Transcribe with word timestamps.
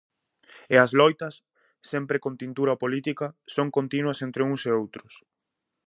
E 0.73 0.75
as 0.85 0.91
loitas, 0.99 1.35
sempre 1.91 2.17
con 2.23 2.33
tintura 2.41 2.79
política, 2.83 3.27
son 3.55 3.67
continuas 3.77 4.19
entre 4.25 4.41
uns 4.49 4.61
e 4.69 4.71
outros. 4.81 5.13